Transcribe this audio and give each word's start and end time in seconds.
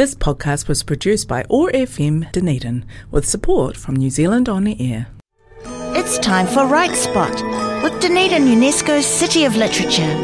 This 0.00 0.14
podcast 0.14 0.66
was 0.66 0.82
produced 0.82 1.28
by 1.28 1.44
OAR 1.50 1.70
FM 1.72 2.32
Dunedin 2.32 2.86
with 3.10 3.28
support 3.28 3.76
from 3.76 3.96
New 3.96 4.08
Zealand 4.08 4.48
On 4.48 4.64
the 4.64 4.74
Air. 4.80 5.08
It's 5.94 6.18
time 6.18 6.46
for 6.46 6.64
Write 6.64 6.96
Spot 6.96 7.34
with 7.82 8.00
Dunedin 8.00 8.44
UNESCO's 8.44 9.04
City 9.04 9.44
of 9.44 9.56
Literature. 9.56 10.16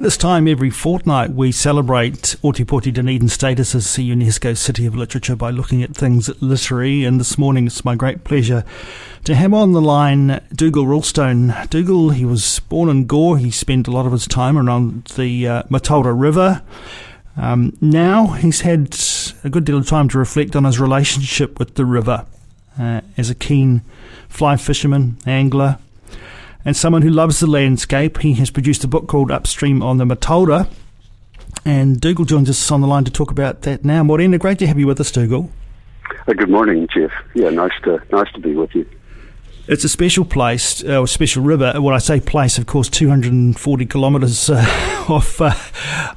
This 0.00 0.16
time 0.16 0.48
every 0.48 0.70
fortnight 0.70 1.30
we 1.30 1.52
celebrate 1.52 2.34
Ōtepoti 2.42 2.92
Dunedin 2.92 3.28
status 3.28 3.76
as 3.76 3.96
a 3.96 4.00
UNESCO 4.00 4.56
City 4.56 4.84
of 4.86 4.96
Literature 4.96 5.36
by 5.36 5.50
looking 5.50 5.84
at 5.84 5.94
things 5.94 6.30
literary 6.42 7.04
and 7.04 7.20
this 7.20 7.38
morning 7.38 7.68
it's 7.68 7.84
my 7.84 7.94
great 7.94 8.24
pleasure 8.24 8.64
to 9.22 9.36
have 9.36 9.54
on 9.54 9.70
the 9.70 9.80
line 9.80 10.40
Dougal 10.52 10.84
Rillstone. 10.84 11.70
Dougal, 11.70 12.10
he 12.10 12.24
was 12.24 12.58
born 12.68 12.88
in 12.88 13.06
Gore, 13.06 13.38
he 13.38 13.52
spent 13.52 13.86
a 13.86 13.92
lot 13.92 14.06
of 14.06 14.10
his 14.10 14.26
time 14.26 14.58
around 14.58 15.04
the 15.16 15.46
uh, 15.46 15.62
Mataura 15.70 16.12
River. 16.18 16.62
Um, 17.36 17.76
now 17.80 18.28
he's 18.28 18.62
had 18.62 18.96
a 19.44 19.50
good 19.50 19.64
deal 19.64 19.78
of 19.78 19.86
time 19.86 20.08
to 20.08 20.18
reflect 20.18 20.56
on 20.56 20.64
his 20.64 20.80
relationship 20.80 21.58
with 21.58 21.74
the 21.74 21.84
river 21.84 22.26
uh, 22.78 23.00
as 23.16 23.30
a 23.30 23.34
keen 23.34 23.82
fly 24.28 24.56
fisherman, 24.56 25.18
angler, 25.26 25.78
and 26.64 26.76
someone 26.76 27.02
who 27.02 27.10
loves 27.10 27.40
the 27.40 27.46
landscape. 27.46 28.18
He 28.18 28.34
has 28.34 28.50
produced 28.50 28.84
a 28.84 28.88
book 28.88 29.06
called 29.06 29.30
Upstream 29.30 29.82
on 29.82 29.98
the 29.98 30.04
Mataura. 30.04 30.68
And 31.64 32.00
Dougal 32.00 32.24
joins 32.24 32.48
us 32.48 32.70
on 32.70 32.80
the 32.80 32.86
line 32.86 33.04
to 33.04 33.10
talk 33.10 33.30
about 33.30 33.62
that 33.62 33.84
now. 33.84 34.02
Morena, 34.02 34.38
great 34.38 34.58
to 34.60 34.66
have 34.66 34.78
you 34.78 34.86
with 34.86 35.00
us, 35.00 35.10
Dougal. 35.10 35.50
Uh, 36.26 36.32
good 36.32 36.50
morning, 36.50 36.88
Jeff. 36.94 37.10
Yeah, 37.34 37.50
nice 37.50 37.72
to 37.84 38.00
nice 38.12 38.30
to 38.32 38.40
be 38.40 38.54
with 38.54 38.74
you. 38.74 38.86
It's 39.70 39.84
a 39.84 39.88
special 39.88 40.24
place, 40.24 40.82
uh, 40.82 41.06
special 41.06 41.44
river. 41.44 41.80
When 41.80 41.94
I 41.94 41.98
say 41.98 42.18
place, 42.18 42.58
of 42.58 42.66
course, 42.66 42.88
240 42.88 43.86
kilometres 43.86 44.50
uh, 44.50 45.04
of, 45.08 45.40
uh, 45.40 45.54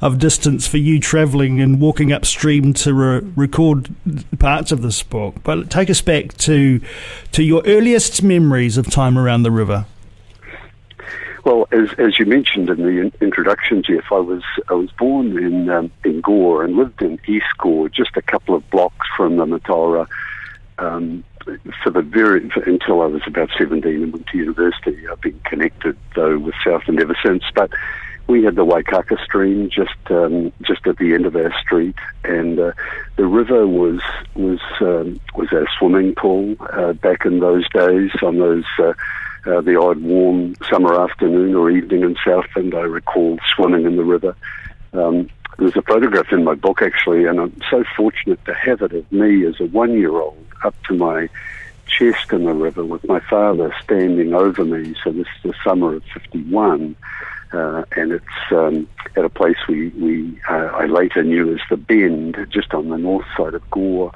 of 0.02 0.18
distance 0.18 0.66
for 0.66 0.78
you 0.78 0.98
travelling 0.98 1.60
and 1.60 1.80
walking 1.80 2.12
upstream 2.12 2.72
to 2.72 2.92
re- 2.92 3.20
record 3.36 3.94
parts 4.40 4.72
of 4.72 4.82
this 4.82 5.04
book. 5.04 5.36
But 5.44 5.70
take 5.70 5.88
us 5.88 6.00
back 6.00 6.32
to 6.38 6.80
to 7.30 7.44
your 7.44 7.62
earliest 7.64 8.24
memories 8.24 8.76
of 8.76 8.90
time 8.90 9.16
around 9.16 9.44
the 9.44 9.52
river. 9.52 9.86
Well, 11.44 11.68
as, 11.70 11.90
as 11.96 12.18
you 12.18 12.26
mentioned 12.26 12.68
in 12.70 12.78
the 12.78 13.02
in- 13.02 13.12
introduction, 13.20 13.84
Jeff, 13.84 14.10
I 14.10 14.18
was 14.18 14.42
I 14.68 14.74
was 14.74 14.90
born 14.98 15.38
in 15.38 15.70
um, 15.70 15.92
in 16.04 16.22
Gore 16.22 16.64
and 16.64 16.74
lived 16.74 17.02
in 17.02 17.20
East 17.28 17.56
Gore, 17.58 17.88
just 17.88 18.16
a 18.16 18.22
couple 18.22 18.56
of 18.56 18.68
blocks 18.70 19.06
from 19.16 19.36
the 19.36 19.46
Mataura 19.46 20.08
um, 20.78 21.22
for 21.82 21.90
the 21.90 22.02
very 22.02 22.48
for, 22.50 22.62
until 22.62 23.02
I 23.02 23.06
was 23.06 23.22
about 23.26 23.50
seventeen 23.58 24.02
and 24.04 24.12
went 24.12 24.26
to 24.28 24.38
university. 24.38 25.08
I've 25.08 25.20
been 25.20 25.40
connected 25.44 25.96
though 26.14 26.38
with 26.38 26.54
Southland 26.64 27.00
ever 27.00 27.16
since, 27.24 27.44
but. 27.54 27.70
We 28.26 28.42
had 28.42 28.54
the 28.54 28.64
Waikaka 28.64 29.22
stream 29.22 29.68
just 29.68 29.98
um, 30.08 30.50
just 30.62 30.86
at 30.86 30.96
the 30.96 31.12
end 31.12 31.26
of 31.26 31.36
our 31.36 31.52
street, 31.60 31.94
and 32.24 32.58
uh, 32.58 32.72
the 33.16 33.26
river 33.26 33.66
was 33.66 34.00
was 34.34 34.60
um, 34.80 35.20
was 35.34 35.52
our 35.52 35.66
swimming 35.78 36.14
pool 36.14 36.56
uh, 36.72 36.94
back 36.94 37.26
in 37.26 37.40
those 37.40 37.68
days 37.68 38.12
on 38.22 38.38
those 38.38 38.64
uh, 38.78 38.94
uh, 39.46 39.60
the 39.60 39.78
odd 39.78 40.00
warm 40.00 40.54
summer 40.70 40.98
afternoon 40.98 41.54
or 41.54 41.70
evening 41.70 42.02
in 42.02 42.16
Southland, 42.24 42.74
I 42.74 42.80
recall 42.82 43.38
swimming 43.54 43.84
in 43.84 43.96
the 43.96 44.04
river. 44.04 44.34
Um, 44.92 45.28
there's 45.58 45.76
a 45.76 45.82
photograph 45.82 46.32
in 46.32 46.44
my 46.44 46.54
book 46.54 46.82
actually, 46.82 47.24
and 47.26 47.40
I'm 47.40 47.56
so 47.70 47.84
fortunate 47.96 48.44
to 48.46 48.54
have 48.54 48.82
it 48.82 48.92
of 48.92 49.10
me 49.12 49.46
as 49.46 49.60
a 49.60 49.66
one-year-old 49.66 50.46
up 50.64 50.74
to 50.88 50.94
my 50.94 51.28
chest 51.86 52.32
in 52.32 52.44
the 52.44 52.52
river 52.52 52.84
with 52.84 53.04
my 53.04 53.20
father 53.20 53.74
standing 53.82 54.34
over 54.34 54.64
me. 54.64 54.94
So 55.04 55.12
this 55.12 55.26
is 55.26 55.42
the 55.50 55.54
summer 55.62 55.94
of 55.94 56.04
'51, 56.12 56.96
uh, 57.52 57.84
and 57.96 58.12
it's 58.12 58.24
um, 58.50 58.88
at 59.16 59.24
a 59.24 59.28
place 59.28 59.56
we 59.68 59.88
we 59.90 60.40
uh, 60.48 60.70
I 60.72 60.86
later 60.86 61.22
knew 61.22 61.52
as 61.54 61.60
the 61.70 61.76
Bend, 61.76 62.36
just 62.50 62.74
on 62.74 62.88
the 62.88 62.98
north 62.98 63.26
side 63.36 63.54
of 63.54 63.70
Gore. 63.70 64.12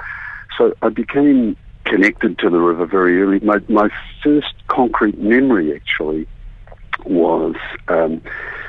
So 0.57 0.75
I 0.83 0.89
became 0.89 1.57
connected 1.85 2.39
to 2.39 2.51
the 2.51 2.59
river 2.59 2.85
very 2.85 3.23
early. 3.23 3.41
My, 3.41 3.61
my 3.69 3.89
first 4.23 4.55
concrete 4.67 5.19
memory 5.19 5.75
actually 5.75 6.27
was 7.05 7.57
um, 7.89 8.23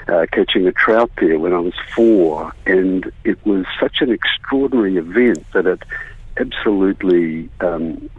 uh, 0.08 0.26
catching 0.32 0.68
a 0.68 0.72
trout 0.72 1.12
there 1.20 1.40
when 1.40 1.54
I 1.54 1.60
was 1.60 1.74
four, 1.96 2.54
and 2.66 3.12
it 3.24 3.44
was 3.46 3.66
such 3.80 3.98
an 4.02 4.12
extraordinary 4.12 4.98
event 4.98 5.46
that 5.54 5.66
it 5.66 5.84
absolutely 6.38 7.50
um, 7.60 8.10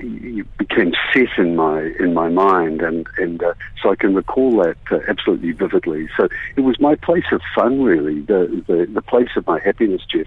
became 0.59 0.93
set 1.13 1.39
in 1.39 1.57
my 1.57 1.81
in 1.99 2.15
my 2.15 2.29
mind, 2.29 2.83
and 2.83 3.07
and 3.19 3.43
uh, 3.43 3.55
so 3.83 3.91
I 3.91 3.97
can 3.97 4.15
recall 4.15 4.63
that 4.63 4.77
uh, 4.91 5.01
absolutely 5.09 5.53
vividly. 5.53 6.09
So 6.17 6.29
it 6.57 6.61
was 6.61 6.79
my 6.81 6.95
place 6.95 7.25
of 7.33 7.41
fun, 7.55 7.83
really, 7.83 8.21
the 8.21 8.63
the, 8.67 8.87
the 8.93 9.03
place 9.03 9.31
of 9.37 9.47
my 9.47 9.59
happiness, 9.59 10.03
Jeff 10.09 10.27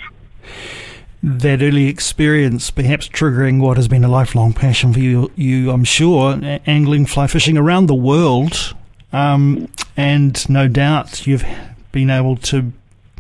that 1.25 1.61
early 1.61 1.87
experience 1.87 2.69
perhaps 2.69 3.07
triggering 3.07 3.61
what 3.61 3.77
has 3.77 3.87
been 3.87 4.03
a 4.03 4.09
lifelong 4.09 4.51
passion 4.51 4.91
for 4.91 4.99
you, 4.99 5.31
you 5.35 5.71
I'm 5.71 5.85
sure, 5.85 6.37
angling, 6.67 7.05
fly 7.05 7.27
fishing 7.27 7.57
around 7.57 7.85
the 7.85 7.95
world. 7.95 8.75
Um, 9.13 9.69
and 9.95 10.49
no 10.49 10.67
doubt 10.67 11.25
you've 11.25 11.45
been 11.91 12.09
able 12.09 12.35
to 12.37 12.73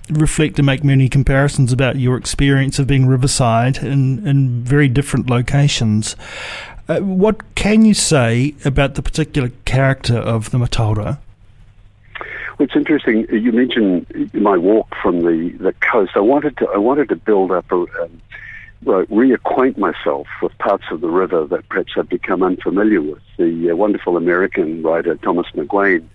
reflect 0.09 0.59
and 0.59 0.65
make 0.65 0.83
many 0.83 1.07
comparisons 1.07 1.71
about 1.71 1.97
your 1.97 2.17
experience 2.17 2.79
of 2.79 2.87
being 2.87 3.05
riverside 3.05 3.77
in, 3.77 4.27
in 4.27 4.63
very 4.63 4.89
different 4.89 5.29
locations. 5.29 6.15
Uh, 6.89 6.99
what 6.99 7.55
can 7.55 7.85
you 7.85 7.93
say 7.93 8.53
about 8.65 8.95
the 8.95 9.01
particular 9.01 9.49
character 9.65 10.17
of 10.17 10.49
the 10.51 10.57
Mataura? 10.57 11.19
Well, 12.57 12.67
it's 12.67 12.75
interesting. 12.75 13.25
You 13.31 13.51
mentioned 13.51 14.33
my 14.33 14.57
walk 14.57 14.93
from 15.01 15.21
the, 15.21 15.55
the 15.59 15.73
coast. 15.73 16.11
I 16.15 16.19
wanted 16.19 16.57
to 16.57 16.67
I 16.67 16.77
wanted 16.77 17.09
to 17.09 17.15
build 17.15 17.51
up 17.51 17.71
a 17.71 17.75
um, 17.75 18.21
reacquaint 18.83 19.77
myself 19.77 20.27
with 20.41 20.57
parts 20.57 20.85
of 20.91 21.01
the 21.01 21.09
river 21.09 21.45
that 21.45 21.67
perhaps 21.69 21.93
I'd 21.97 22.09
become 22.09 22.43
unfamiliar 22.43 23.01
with. 23.01 23.21
The 23.37 23.71
uh, 23.71 23.75
wonderful 23.75 24.17
American 24.17 24.83
writer 24.83 25.15
Thomas 25.15 25.47
McGuane 25.55 26.07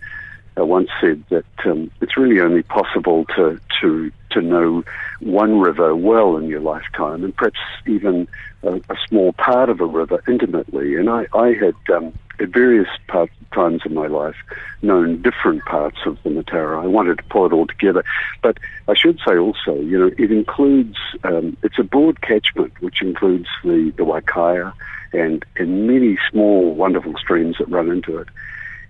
uh, 0.58 0.64
once 0.64 0.88
said 1.00 1.22
that 1.28 1.44
um, 1.64 1.90
it's 2.00 2.16
really 2.16 2.40
only 2.40 2.62
possible 2.62 3.24
to 3.36 3.60
to 3.80 4.10
to 4.30 4.40
know 4.42 4.84
one 5.20 5.58
river 5.60 5.94
well 5.96 6.36
in 6.36 6.48
your 6.48 6.60
lifetime, 6.60 7.24
and 7.24 7.34
perhaps 7.34 7.58
even 7.86 8.28
a, 8.62 8.74
a 8.74 8.96
small 9.08 9.32
part 9.32 9.68
of 9.68 9.80
a 9.80 9.86
river 9.86 10.22
intimately. 10.28 10.96
And 10.96 11.08
I, 11.08 11.26
I 11.34 11.54
had 11.54 11.74
um, 11.94 12.12
at 12.40 12.48
various 12.48 12.88
part, 13.06 13.30
times 13.52 13.82
in 13.84 13.94
my 13.94 14.06
life 14.06 14.36
known 14.82 15.22
different 15.22 15.64
parts 15.64 15.98
of 16.06 16.22
the 16.22 16.30
Mataura. 16.30 16.82
I 16.82 16.86
wanted 16.86 17.18
to 17.18 17.24
pull 17.24 17.46
it 17.46 17.52
all 17.52 17.66
together, 17.66 18.04
but 18.42 18.58
I 18.86 18.94
should 18.94 19.18
say 19.26 19.36
also, 19.36 19.74
you 19.74 19.98
know, 19.98 20.10
it 20.18 20.30
includes 20.30 20.96
um, 21.24 21.56
it's 21.62 21.78
a 21.78 21.84
broad 21.84 22.20
catchment 22.20 22.72
which 22.80 23.02
includes 23.02 23.48
the 23.64 23.92
the 23.96 24.04
Waikaia 24.04 24.72
and 25.12 25.44
and 25.56 25.86
many 25.86 26.18
small 26.30 26.74
wonderful 26.74 27.14
streams 27.16 27.56
that 27.58 27.68
run 27.68 27.90
into 27.90 28.18
it 28.18 28.28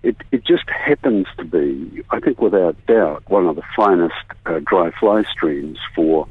it, 0.03 0.17
it 0.31 0.45
just 0.45 0.69
happens 0.71 1.27
to 1.39 1.45
be, 1.45 2.03
I 2.11 2.21
think 2.21 2.41
without 2.41 2.77
doubt, 2.87 3.25
one 3.29 3.47
of 3.47 3.57
the 3.57 3.63
finest 3.75 4.15
uh, 4.47 4.61
dry 4.65 4.91
fly 4.99 5.25
streams 5.31 5.79
for 5.95 6.29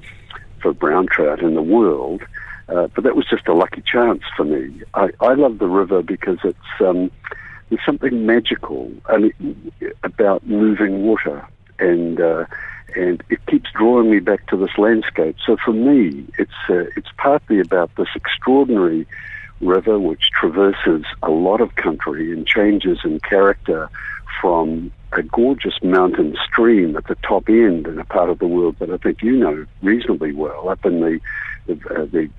for 0.61 0.73
brown 0.73 1.07
trout 1.07 1.41
in 1.41 1.53
the 1.53 1.61
world. 1.61 2.23
Uh, 2.69 2.87
but 2.93 3.03
that 3.03 3.15
was 3.15 3.25
just 3.29 3.47
a 3.47 3.53
lucky 3.53 3.81
chance 3.81 4.23
for 4.35 4.43
me. 4.43 4.81
I, 4.93 5.09
I 5.21 5.33
love 5.35 5.59
the 5.59 5.67
river 5.67 6.01
because 6.01 6.39
it's 6.43 6.57
um, 6.81 7.09
there's 7.69 7.85
something 7.85 8.25
magical 8.25 8.91
and 9.09 9.71
about 10.03 10.45
moving 10.45 11.03
water, 11.03 11.47
and 11.79 12.19
uh, 12.19 12.45
and 12.95 13.23
it 13.29 13.45
keeps 13.47 13.69
drawing 13.71 14.11
me 14.11 14.19
back 14.19 14.47
to 14.47 14.57
this 14.57 14.77
landscape. 14.77 15.37
So 15.45 15.57
for 15.63 15.73
me, 15.73 16.25
it's 16.37 16.51
uh, 16.69 16.85
it's 16.95 17.09
partly 17.17 17.59
about 17.59 17.95
this 17.95 18.09
extraordinary 18.15 19.07
river 19.61 19.97
which 19.97 20.29
traverses 20.31 21.03
a 21.23 21.29
lot 21.29 21.61
of 21.61 21.75
country 21.75 22.31
and 22.31 22.45
changes 22.45 22.99
in 23.03 23.19
character 23.21 23.89
from 24.39 24.91
a 25.13 25.23
gorgeous 25.23 25.73
mountain 25.81 26.35
stream 26.45 26.95
at 26.95 27.07
the 27.07 27.15
top 27.15 27.49
end 27.49 27.87
in 27.87 27.97
a 27.97 28.05
part 28.05 28.29
of 28.29 28.39
the 28.39 28.47
world 28.47 28.75
that 28.79 28.89
I 28.89 28.97
think 28.97 29.23
you 29.23 29.37
know 29.37 29.65
reasonably 29.81 30.33
well, 30.33 30.69
up 30.69 30.85
in 30.85 30.99
the, 30.99 31.19
uh, 31.69 32.05
the 32.05 32.29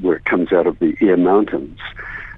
where 0.00 0.16
it 0.16 0.24
comes 0.24 0.52
out 0.52 0.66
of 0.66 0.78
the 0.78 0.96
Eyre 1.00 1.16
Mountains. 1.16 1.78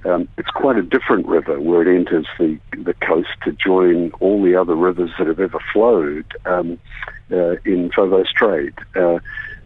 Um, 0.05 0.29
it's 0.39 0.51
quite 0.51 0.77
a 0.77 0.83
different 0.83 1.27
river 1.27 1.61
where 1.61 1.83
it 1.83 1.95
enters 1.95 2.27
the 2.39 2.59
the 2.73 2.95
coast 2.95 3.29
to 3.45 3.53
join 3.53 4.11
all 4.21 4.43
the 4.43 4.55
other 4.55 4.75
rivers 4.75 5.11
that 5.19 5.27
have 5.27 5.41
ever 5.41 5.59
flowed 5.73 6.27
um, 6.45 6.79
uh, 7.33 7.57
in 7.65 7.91
Foveaux 7.91 8.27
Strait. 8.27 8.75
Uh, 8.95 9.19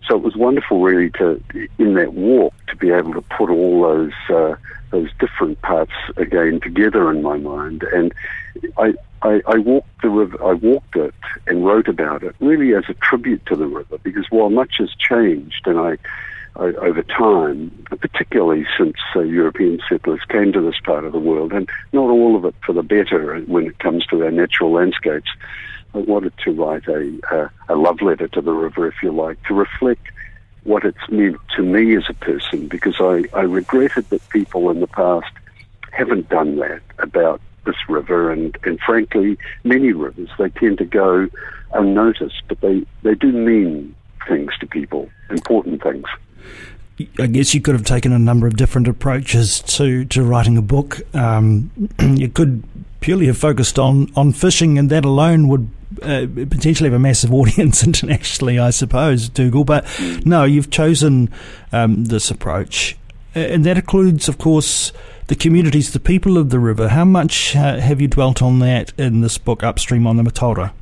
so 0.08 0.16
it 0.16 0.22
was 0.22 0.34
wonderful, 0.36 0.80
really, 0.80 1.10
to 1.10 1.42
in 1.78 1.94
that 1.94 2.14
walk 2.14 2.54
to 2.68 2.76
be 2.76 2.90
able 2.90 3.12
to 3.12 3.22
put 3.22 3.50
all 3.50 3.82
those 3.82 4.12
uh, 4.30 4.56
those 4.90 5.10
different 5.20 5.60
parts 5.62 5.92
again 6.16 6.60
together 6.60 7.10
in 7.10 7.22
my 7.22 7.36
mind. 7.36 7.84
And 7.92 8.12
I, 8.76 8.94
I, 9.22 9.40
I 9.46 9.58
walked 9.58 10.02
the 10.02 10.08
river, 10.08 10.42
I 10.42 10.54
walked 10.54 10.96
it 10.96 11.14
and 11.46 11.64
wrote 11.64 11.86
about 11.86 12.22
it 12.22 12.34
really 12.40 12.74
as 12.74 12.84
a 12.88 12.94
tribute 12.94 13.44
to 13.46 13.56
the 13.56 13.66
river, 13.66 13.98
because 14.02 14.26
while 14.30 14.50
much 14.50 14.76
has 14.78 14.90
changed, 14.98 15.66
and 15.66 15.78
I 15.78 15.98
over 16.56 17.02
time, 17.02 17.70
particularly 17.88 18.66
since 18.76 18.96
uh, 19.14 19.20
European 19.20 19.80
settlers 19.88 20.20
came 20.28 20.52
to 20.52 20.60
this 20.60 20.78
part 20.84 21.04
of 21.04 21.12
the 21.12 21.18
world, 21.18 21.52
and 21.52 21.68
not 21.92 22.10
all 22.10 22.36
of 22.36 22.44
it 22.44 22.54
for 22.64 22.72
the 22.72 22.82
better 22.82 23.40
when 23.42 23.66
it 23.66 23.78
comes 23.78 24.04
to 24.06 24.24
our 24.24 24.30
natural 24.30 24.72
landscapes. 24.72 25.30
I 25.94 25.98
wanted 25.98 26.32
to 26.44 26.52
write 26.52 26.86
a, 26.86 27.18
a, 27.32 27.74
a 27.74 27.76
love 27.76 28.00
letter 28.00 28.28
to 28.28 28.40
the 28.40 28.52
river, 28.52 28.86
if 28.86 28.94
you 29.02 29.10
like, 29.10 29.42
to 29.44 29.54
reflect 29.54 30.06
what 30.64 30.84
it's 30.84 31.08
meant 31.08 31.38
to 31.56 31.62
me 31.62 31.96
as 31.96 32.04
a 32.08 32.14
person 32.14 32.68
because 32.68 32.96
I, 33.00 33.24
I 33.36 33.42
regretted 33.42 34.10
that 34.10 34.28
people 34.28 34.70
in 34.70 34.80
the 34.80 34.86
past 34.86 35.32
haven't 35.92 36.28
done 36.28 36.56
that 36.56 36.82
about 36.98 37.40
this 37.64 37.76
river 37.88 38.30
and, 38.30 38.56
and 38.64 38.78
frankly 38.80 39.38
many 39.64 39.92
rivers 39.92 40.28
they 40.38 40.50
tend 40.50 40.78
to 40.78 40.84
go 40.84 41.28
unnoticed 41.72 42.42
but 42.48 42.60
they, 42.60 42.84
they 43.02 43.14
do 43.14 43.32
mean 43.32 43.94
things 44.28 44.52
to 44.60 44.66
people 44.66 45.10
important 45.30 45.82
things 45.82 46.06
I 47.18 47.26
guess 47.26 47.54
you 47.54 47.60
could 47.60 47.74
have 47.74 47.84
taken 47.84 48.12
a 48.12 48.18
number 48.18 48.46
of 48.46 48.56
different 48.56 48.88
approaches 48.88 49.60
to, 49.60 50.04
to 50.06 50.22
writing 50.22 50.58
a 50.58 50.62
book. 50.62 51.00
Um, 51.14 51.70
you 52.00 52.28
could 52.28 52.62
purely 53.00 53.26
have 53.26 53.38
focused 53.38 53.78
on, 53.78 54.12
on 54.16 54.32
fishing, 54.32 54.78
and 54.78 54.90
that 54.90 55.04
alone 55.04 55.48
would 55.48 55.70
uh, 56.02 56.26
potentially 56.34 56.88
have 56.88 56.96
a 56.96 56.98
massive 56.98 57.32
audience 57.34 57.82
internationally, 57.82 58.58
I 58.58 58.70
suppose, 58.70 59.28
Dougal. 59.28 59.64
But 59.64 59.86
no, 60.24 60.44
you've 60.44 60.70
chosen 60.70 61.30
um, 61.72 62.04
this 62.04 62.30
approach, 62.30 62.96
and 63.34 63.64
that 63.64 63.78
includes, 63.78 64.28
of 64.28 64.38
course, 64.38 64.92
the 65.28 65.36
communities, 65.36 65.92
the 65.92 66.00
people 66.00 66.36
of 66.36 66.50
the 66.50 66.58
river. 66.58 66.88
How 66.88 67.04
much 67.04 67.54
uh, 67.56 67.78
have 67.78 68.00
you 68.00 68.08
dwelt 68.08 68.42
on 68.42 68.58
that 68.58 68.92
in 68.98 69.20
this 69.20 69.38
book, 69.38 69.62
Upstream 69.62 70.06
on 70.06 70.16
the 70.16 70.22
Mataura? 70.22 70.72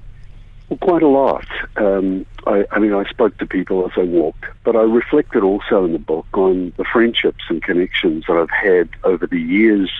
Well, 0.68 0.78
quite 0.78 1.02
a 1.02 1.08
lot. 1.08 1.46
Um, 1.76 2.26
I, 2.46 2.64
I, 2.70 2.78
mean, 2.78 2.92
I 2.92 3.08
spoke 3.08 3.38
to 3.38 3.46
people 3.46 3.86
as 3.86 3.92
I 3.96 4.04
walked, 4.04 4.44
but 4.64 4.76
I 4.76 4.82
reflected 4.82 5.42
also 5.42 5.84
in 5.84 5.92
the 5.92 5.98
book 5.98 6.26
on 6.34 6.72
the 6.76 6.84
friendships 6.84 7.44
and 7.48 7.62
connections 7.62 8.24
that 8.28 8.36
I've 8.36 8.50
had 8.50 8.90
over 9.04 9.26
the 9.26 9.40
years 9.40 9.90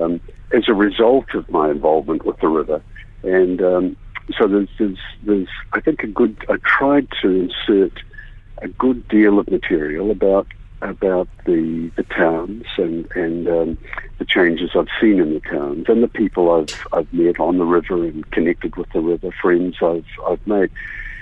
um, 0.00 0.20
as 0.52 0.68
a 0.68 0.74
result 0.74 1.34
of 1.34 1.50
my 1.50 1.70
involvement 1.70 2.24
with 2.24 2.38
the 2.40 2.48
river. 2.48 2.82
And 3.22 3.60
um, 3.60 3.96
so 4.38 4.48
there's, 4.48 4.68
there's, 4.78 4.98
there's, 5.22 5.48
I 5.72 5.80
think, 5.80 6.02
a 6.02 6.06
good. 6.06 6.36
I 6.48 6.56
tried 6.64 7.08
to 7.22 7.28
insert 7.28 8.02
a 8.58 8.68
good 8.68 9.06
deal 9.08 9.38
of 9.38 9.50
material 9.50 10.10
about 10.10 10.46
about 10.82 11.28
the 11.44 11.90
the 11.96 12.02
towns 12.04 12.64
and 12.76 13.10
and 13.12 13.48
um, 13.48 13.78
the 14.18 14.24
changes 14.24 14.70
I've 14.74 14.88
seen 15.00 15.20
in 15.20 15.34
the 15.34 15.40
towns 15.40 15.86
and 15.88 16.02
the 16.02 16.08
people 16.08 16.50
I've 16.50 16.86
I've 16.92 17.12
met 17.12 17.40
on 17.40 17.58
the 17.58 17.64
river 17.64 18.04
and 18.04 18.30
connected 18.30 18.76
with 18.76 18.90
the 18.92 19.00
river, 19.00 19.30
friends 19.40 19.76
I've 19.82 20.06
I've 20.26 20.46
made. 20.46 20.70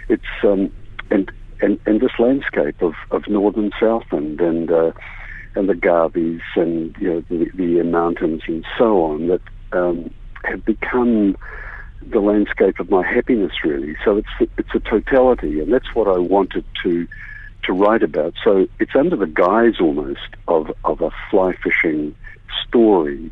It's 0.08 0.22
um, 0.42 0.72
and 1.10 1.30
and 1.60 1.78
and 1.86 2.00
this 2.00 2.18
landscape 2.18 2.82
of 2.82 2.94
of 3.10 3.28
northern 3.28 3.70
Southland 3.78 4.40
and 4.40 4.70
uh, 4.70 4.92
and 5.54 5.68
the 5.68 5.74
Garvies 5.74 6.42
and 6.56 6.94
you 6.98 7.14
know 7.14 7.20
the, 7.28 7.50
the 7.54 7.82
mountains 7.84 8.42
and 8.46 8.64
so 8.76 9.04
on 9.04 9.28
that 9.28 9.42
um, 9.72 10.12
have 10.44 10.64
become 10.64 11.36
the 12.02 12.20
landscape 12.20 12.78
of 12.80 12.90
my 12.90 13.06
happiness 13.06 13.52
really. 13.64 13.96
So 14.04 14.16
it's 14.16 14.50
it's 14.58 14.74
a 14.74 14.80
totality, 14.80 15.60
and 15.60 15.72
that's 15.72 15.94
what 15.94 16.08
I 16.08 16.18
wanted 16.18 16.64
to 16.82 17.06
to 17.66 17.72
write 17.72 18.02
about. 18.02 18.34
So 18.42 18.66
it's 18.78 18.94
under 18.94 19.16
the 19.16 19.26
guise 19.26 19.80
almost 19.80 20.20
of 20.48 20.70
of 20.84 21.00
a 21.00 21.10
fly 21.30 21.54
fishing 21.62 22.14
story, 22.66 23.30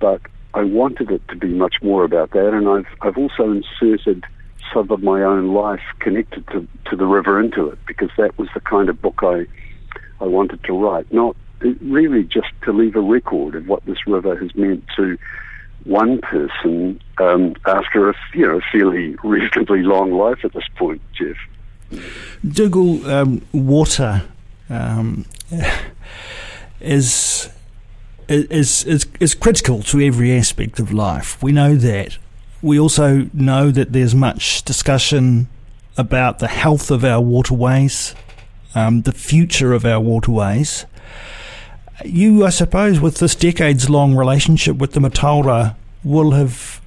but 0.00 0.20
I 0.54 0.64
wanted 0.64 1.10
it 1.10 1.26
to 1.28 1.36
be 1.36 1.48
much 1.48 1.82
more 1.82 2.04
about 2.04 2.30
that, 2.30 2.54
and 2.54 2.68
I've 2.68 2.86
I've 3.00 3.18
also 3.18 3.50
inserted 3.50 4.24
some 4.72 4.90
of 4.90 5.02
my 5.02 5.22
own 5.22 5.54
life 5.54 5.82
connected 6.00 6.46
to, 6.48 6.66
to 6.90 6.96
the 6.96 7.06
river 7.06 7.40
into 7.40 7.68
it 7.68 7.78
because 7.86 8.10
that 8.16 8.36
was 8.38 8.48
the 8.54 8.60
kind 8.60 8.88
of 8.88 9.00
book 9.00 9.20
I 9.22 9.46
I 10.20 10.24
wanted 10.24 10.64
to 10.64 10.72
write, 10.72 11.12
not 11.12 11.36
really 11.80 12.22
just 12.22 12.48
to 12.62 12.72
leave 12.72 12.96
a 12.96 13.00
record 13.00 13.54
of 13.54 13.66
what 13.66 13.84
this 13.86 14.06
river 14.06 14.36
has 14.36 14.54
meant 14.54 14.84
to 14.96 15.18
one 15.84 16.20
person 16.20 17.00
um, 17.18 17.54
after 17.66 18.10
a 18.10 18.14
you 18.34 18.46
know 18.46 18.60
fairly 18.72 19.16
reasonably 19.24 19.82
long 19.82 20.10
life 20.12 20.44
at 20.44 20.52
this 20.52 20.68
point, 20.76 21.00
Jeff. 21.12 21.36
Dougal, 22.46 23.08
um, 23.10 23.42
water 23.52 24.24
um, 24.68 25.24
is, 26.80 27.48
is 28.28 28.84
is 28.84 29.06
is 29.20 29.34
critical 29.34 29.82
to 29.84 30.00
every 30.00 30.36
aspect 30.36 30.78
of 30.80 30.92
life. 30.92 31.42
We 31.42 31.52
know 31.52 31.76
that. 31.76 32.18
We 32.62 32.78
also 32.80 33.28
know 33.32 33.70
that 33.70 33.92
there's 33.92 34.14
much 34.14 34.62
discussion 34.64 35.48
about 35.96 36.38
the 36.38 36.48
health 36.48 36.90
of 36.90 37.04
our 37.04 37.20
waterways, 37.20 38.14
um, 38.74 39.02
the 39.02 39.12
future 39.12 39.72
of 39.72 39.84
our 39.84 40.00
waterways. 40.00 40.86
You, 42.04 42.44
I 42.44 42.50
suppose, 42.50 43.00
with 43.00 43.18
this 43.18 43.34
decades 43.34 43.88
long 43.88 44.14
relationship 44.14 44.76
with 44.76 44.92
the 44.92 45.00
Mataura, 45.00 45.76
will 46.04 46.32
have 46.32 46.80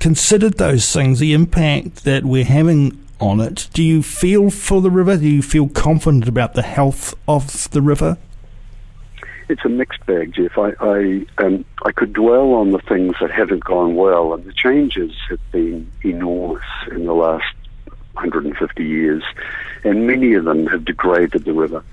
considered 0.00 0.58
those 0.58 0.92
things, 0.92 1.18
the 1.18 1.32
impact 1.32 2.04
that 2.04 2.24
we're 2.24 2.44
having 2.44 3.05
on 3.20 3.40
it. 3.40 3.68
Do 3.72 3.82
you 3.82 4.02
feel 4.02 4.50
for 4.50 4.80
the 4.80 4.90
river? 4.90 5.16
Do 5.16 5.28
you 5.28 5.42
feel 5.42 5.68
confident 5.68 6.28
about 6.28 6.54
the 6.54 6.62
health 6.62 7.14
of 7.26 7.70
the 7.70 7.82
river? 7.82 8.18
It's 9.48 9.64
a 9.64 9.68
mixed 9.68 10.04
bag, 10.06 10.34
Jeff. 10.34 10.58
I 10.58 10.72
I, 10.80 11.26
um, 11.38 11.64
I 11.84 11.92
could 11.92 12.12
dwell 12.12 12.54
on 12.54 12.72
the 12.72 12.80
things 12.80 13.14
that 13.20 13.30
haven't 13.30 13.64
gone 13.64 13.94
well, 13.94 14.34
and 14.34 14.44
the 14.44 14.52
changes 14.52 15.12
have 15.28 15.40
been 15.52 15.90
enormous 16.02 16.64
in 16.90 17.06
the 17.06 17.14
last 17.14 17.54
150 18.14 18.84
years, 18.84 19.22
and 19.84 20.06
many 20.06 20.34
of 20.34 20.44
them 20.44 20.66
have 20.66 20.84
degraded 20.84 21.44
the 21.44 21.52
river. 21.52 21.84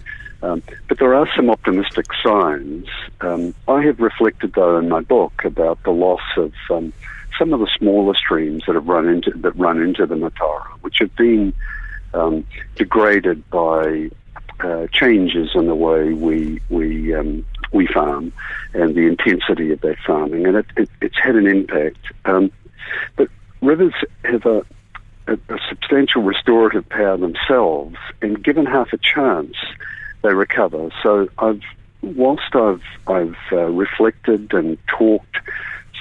Um, 0.41 0.61
but 0.89 0.99
there 0.99 1.15
are 1.15 1.27
some 1.35 1.49
optimistic 1.49 2.07
signs. 2.21 2.87
Um, 3.21 3.53
I 3.67 3.81
have 3.83 3.99
reflected, 3.99 4.53
though, 4.53 4.77
in 4.77 4.89
my 4.89 4.99
book 4.99 5.45
about 5.45 5.81
the 5.83 5.91
loss 5.91 6.21
of 6.35 6.53
um, 6.69 6.91
some 7.37 7.53
of 7.53 7.59
the 7.59 7.69
smaller 7.77 8.13
streams 8.15 8.63
that 8.67 8.75
have 8.75 8.87
run 8.87 9.07
into 9.07 9.31
that 9.31 9.55
run 9.57 9.81
into 9.81 10.05
the 10.05 10.15
Mataura, 10.15 10.67
which 10.81 10.97
have 10.99 11.15
been 11.15 11.53
um, 12.13 12.45
degraded 12.75 13.49
by 13.49 14.09
uh, 14.59 14.87
changes 14.91 15.51
in 15.55 15.67
the 15.67 15.75
way 15.75 16.13
we 16.13 16.61
we 16.69 17.13
um, 17.13 17.45
we 17.71 17.87
farm 17.87 18.31
and 18.73 18.95
the 18.95 19.07
intensity 19.07 19.71
of 19.71 19.81
that 19.81 19.97
farming, 20.05 20.45
and 20.45 20.57
it, 20.57 20.65
it, 20.77 20.89
it's 21.01 21.17
had 21.21 21.35
an 21.35 21.47
impact. 21.47 21.97
Um, 22.25 22.51
but 23.15 23.27
rivers 23.61 23.93
have 24.23 24.45
a, 24.45 24.65
a, 25.27 25.33
a 25.33 25.59
substantial 25.69 26.21
restorative 26.21 26.87
power 26.89 27.17
themselves, 27.17 27.95
and 28.21 28.43
given 28.43 28.65
half 28.65 28.93
a 28.93 28.97
chance 28.97 29.55
they 30.21 30.33
recover. 30.33 30.89
So 31.01 31.27
I've, 31.37 31.61
whilst 32.01 32.55
I've 32.55 32.83
I've 33.07 33.35
uh, 33.51 33.65
reflected 33.65 34.53
and 34.53 34.77
talked 34.87 35.37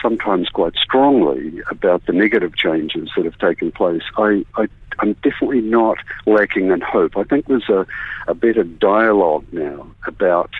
sometimes 0.02 0.48
quite 0.48 0.74
strongly 0.76 1.62
about 1.70 2.04
the 2.06 2.12
negative 2.12 2.56
changes 2.56 3.08
that 3.16 3.24
have 3.24 3.38
taken 3.38 3.72
place, 3.72 4.02
I, 4.18 4.44
I 4.56 4.66
am 5.00 5.14
definitely 5.22 5.62
not 5.62 5.98
lacking 6.26 6.70
in 6.70 6.80
hope. 6.80 7.16
I 7.16 7.22
think 7.24 7.46
there's 7.46 7.68
a, 7.68 7.86
a 8.26 8.34
better 8.34 8.64
dialogue 8.64 9.46
now 9.52 9.86
about 10.06 10.50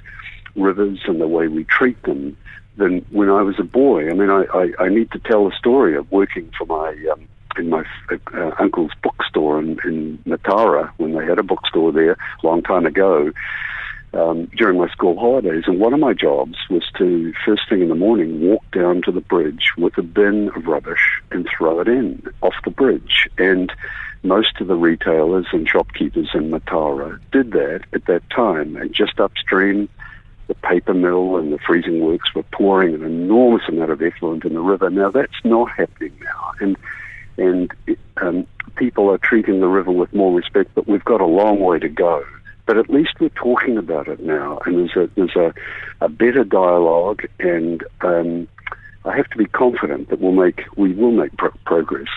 rivers 0.54 1.00
and 1.06 1.20
the 1.20 1.28
way 1.28 1.49
we 1.49 1.64
treat 1.64 2.00
them 2.04 2.37
than 2.76 3.04
when 3.11 3.28
I 3.28 3.42
was 3.42 3.58
a 3.58 3.64
boy. 3.64 4.08
I 4.08 4.14
mean, 4.14 4.30
I, 4.30 4.44
I, 4.54 4.84
I 4.84 4.88
need 4.88 5.11
to 5.12 5.18
tell 5.18 5.46
a 5.46 5.52
story 5.52 5.96
of 5.96 6.11
working 6.11 6.50
for 6.56 6.64
my 6.66 6.96
um, 7.12 7.28
in 7.58 7.68
my 7.68 7.84
uh, 8.32 8.50
uncle's 8.58 8.92
bookstore 9.02 9.58
in, 9.58 9.78
in 9.84 10.18
Mataura 10.26 10.90
when 10.96 11.12
they 11.12 11.26
had 11.26 11.38
a 11.38 11.42
bookstore 11.42 11.92
there 11.92 12.12
a 12.12 12.46
long 12.46 12.62
time 12.62 12.87
ago 12.87 13.30
um, 14.14 14.47
during 14.57 14.78
my 14.78 14.88
school 14.88 15.19
holidays. 15.19 15.64
And 15.66 15.81
one 15.81 15.95
of 15.95 16.00
my 16.00 16.12
jobs 16.12 16.57
was 16.69 16.85
to, 16.99 17.33
first 17.45 17.69
thing 17.69 17.83
in 17.83 17.88
the 17.88 17.95
morning, 17.95 18.40
walk 18.40 18.62
down 18.73 19.02
to 19.02 19.12
the 19.12 19.21
bridge 19.21 19.73
with 19.76 19.97
a 19.99 20.02
bin 20.02 20.50
of 20.54 20.66
rubbish 20.66 21.21
and 21.31 21.49
throw 21.57 21.81
it 21.81 21.88
in 21.88 22.23
off 22.42 22.54
the 22.64 22.71
bridge. 22.71 23.28
And 23.38 23.73
most 24.23 24.61
of 24.61 24.69
the 24.69 24.76
retailers 24.76 25.47
and 25.52 25.69
shopkeepers 25.69 26.31
in 26.35 26.50
Mataura 26.50 27.19
did 27.33 27.52
that 27.52 27.85
at 27.92 28.04
that 28.07 28.28
time. 28.31 28.76
And 28.76 28.95
just 28.95 29.19
upstream, 29.19 29.88
the 30.47 30.54
paper 30.54 30.95
mill 30.95 31.37
and 31.37 31.52
the 31.52 31.59
freezing 31.59 32.00
works 32.00 32.35
were 32.35 32.42
pouring 32.45 32.95
an 32.95 33.02
enormous 33.02 33.66
amount 33.69 33.90
of 33.90 34.02
effluent 34.02 34.45
in 34.45 34.54
the 34.54 34.61
river. 34.61 34.90
Now 34.90 35.11
that's 35.11 35.45
not 35.45 35.71
happening 35.71 36.12
now. 36.23 36.52
And 36.61 36.76
and 37.38 37.73
um, 38.19 38.47
people 38.76 39.11
are 39.11 39.19
treating 39.19 39.61
the 39.61 39.66
river 39.66 39.90
with 39.90 40.12
more 40.12 40.35
respect, 40.35 40.71
but 40.75 40.87
we've 40.87 41.04
got 41.04 41.21
a 41.21 41.26
long 41.26 41.61
way 41.61 41.78
to 41.78 41.88
go. 41.88 42.23
But 42.73 42.79
at 42.79 42.88
least 42.88 43.21
we're 43.21 43.29
talking 43.29 43.76
about 43.76 44.09
it 44.09 44.21
now, 44.21 44.59
and 44.64 44.79
there's 44.79 44.97
a 44.97 45.11
there's 45.14 45.37
a, 45.37 45.52
a 46.00 46.09
better 46.09 46.43
dialogue, 46.43 47.21
and 47.38 47.85
um, 48.00 48.49
I 49.05 49.14
have 49.14 49.29
to 49.29 49.37
be 49.37 49.45
confident 49.45 50.09
that 50.09 50.21
we'll 50.21 50.33
make 50.33 50.62
we 50.75 50.95
will 50.95 51.11
make 51.11 51.37
pro- 51.37 51.52
progress. 51.67 52.09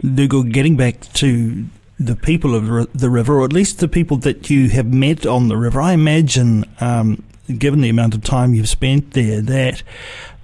Dougal, 0.00 0.42
getting 0.42 0.76
back 0.76 1.00
to 1.12 1.64
the 1.96 2.16
people 2.16 2.56
of 2.56 2.92
the 2.92 3.08
river, 3.08 3.38
or 3.38 3.44
at 3.44 3.52
least 3.52 3.78
the 3.78 3.86
people 3.86 4.16
that 4.16 4.50
you 4.50 4.68
have 4.70 4.92
met 4.92 5.24
on 5.24 5.46
the 5.46 5.56
river, 5.56 5.80
I 5.80 5.92
imagine, 5.92 6.64
um, 6.80 7.22
given 7.56 7.82
the 7.82 7.88
amount 7.88 8.16
of 8.16 8.24
time 8.24 8.52
you've 8.52 8.68
spent 8.68 9.12
there, 9.12 9.40
that 9.42 9.84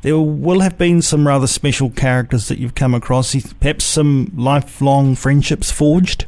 there 0.02 0.16
will 0.16 0.60
have 0.60 0.78
been 0.78 1.02
some 1.02 1.26
rather 1.26 1.48
special 1.48 1.90
characters 1.90 2.46
that 2.46 2.58
you've 2.60 2.76
come 2.76 2.94
across, 2.94 3.34
perhaps 3.54 3.84
some 3.84 4.30
lifelong 4.36 5.16
friendships 5.16 5.72
forged? 5.72 6.26